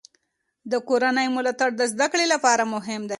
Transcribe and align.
د 0.71 0.73
کورنۍ 0.87 1.27
ملاتړ 1.35 1.69
د 1.75 1.81
زده 1.93 2.07
کړې 2.11 2.25
لپاره 2.33 2.63
مهم 2.75 3.01
دی. 3.05 3.09